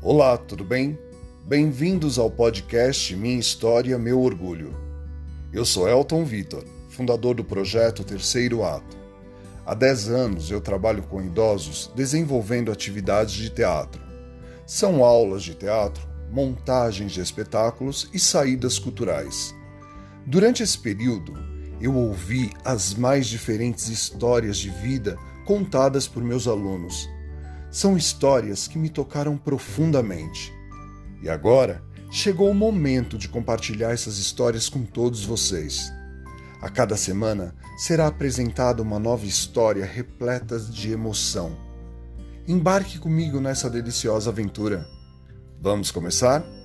Olá, 0.00 0.36
tudo 0.38 0.62
bem? 0.62 0.96
Bem-vindos 1.44 2.20
ao 2.20 2.30
podcast 2.30 3.16
Minha 3.16 3.36
História, 3.36 3.98
Meu 3.98 4.20
Orgulho. 4.20 4.72
Eu 5.52 5.64
sou 5.64 5.88
Elton 5.88 6.24
Vitor, 6.24 6.64
fundador 6.88 7.34
do 7.34 7.42
projeto 7.42 8.04
Terceiro 8.04 8.62
Ato. 8.62 8.96
Há 9.66 9.74
10 9.74 10.08
anos 10.08 10.50
eu 10.52 10.60
trabalho 10.60 11.02
com 11.02 11.20
idosos 11.20 11.90
desenvolvendo 11.96 12.70
atividades 12.70 13.34
de 13.34 13.50
teatro. 13.50 14.00
São 14.64 15.02
aulas 15.02 15.42
de 15.42 15.56
teatro, 15.56 16.06
montagens 16.30 17.10
de 17.10 17.20
espetáculos 17.20 18.08
e 18.14 18.20
saídas 18.20 18.78
culturais. 18.78 19.52
Durante 20.24 20.62
esse 20.62 20.78
período, 20.78 21.34
eu 21.80 21.92
ouvi 21.96 22.52
as 22.64 22.94
mais 22.94 23.26
diferentes 23.26 23.88
histórias 23.88 24.58
de 24.58 24.70
vida 24.70 25.18
contadas 25.44 26.06
por 26.06 26.22
meus 26.22 26.46
alunos 26.46 27.08
são 27.70 27.96
histórias 27.96 28.66
que 28.66 28.78
me 28.78 28.88
tocaram 28.88 29.36
profundamente. 29.36 30.52
E 31.22 31.28
agora 31.28 31.82
chegou 32.10 32.50
o 32.50 32.54
momento 32.54 33.18
de 33.18 33.28
compartilhar 33.28 33.92
essas 33.92 34.18
histórias 34.18 34.68
com 34.68 34.84
todos 34.84 35.24
vocês. 35.24 35.92
A 36.60 36.68
cada 36.68 36.96
semana 36.96 37.54
será 37.76 38.06
apresentada 38.06 38.82
uma 38.82 38.98
nova 38.98 39.26
história 39.26 39.84
repleta 39.84 40.58
de 40.58 40.90
emoção. 40.90 41.56
Embarque 42.46 42.98
comigo 42.98 43.40
nessa 43.40 43.68
deliciosa 43.68 44.30
aventura. 44.30 44.86
Vamos 45.60 45.90
começar? 45.90 46.57